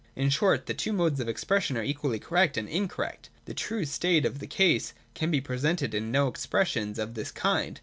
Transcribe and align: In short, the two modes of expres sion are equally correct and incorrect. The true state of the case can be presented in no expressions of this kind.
In 0.15 0.31
short, 0.31 0.65
the 0.65 0.73
two 0.73 0.93
modes 0.93 1.19
of 1.19 1.29
expres 1.29 1.65
sion 1.65 1.77
are 1.77 1.83
equally 1.83 2.17
correct 2.17 2.57
and 2.57 2.67
incorrect. 2.67 3.29
The 3.45 3.53
true 3.53 3.85
state 3.85 4.25
of 4.25 4.39
the 4.39 4.47
case 4.47 4.95
can 5.13 5.29
be 5.29 5.41
presented 5.41 5.93
in 5.93 6.09
no 6.11 6.27
expressions 6.27 6.97
of 6.97 7.13
this 7.13 7.29
kind. 7.29 7.79